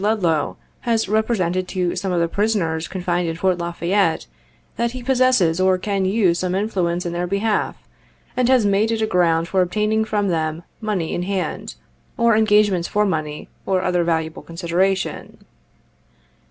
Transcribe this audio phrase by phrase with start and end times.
[0.03, 4.25] Ludlow, has represented to some of the prisoners confined in Fort La Fayette,
[4.75, 7.87] that he possesses or can use some influence in their behalf,
[8.35, 11.75] and has made it a ground for obtaining from them money in hand,
[12.17, 15.37] or engagements for money or other valuable consideration.